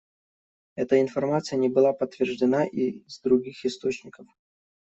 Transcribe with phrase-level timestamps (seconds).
[0.73, 4.25] Эта информация не была подтверждена из других источников.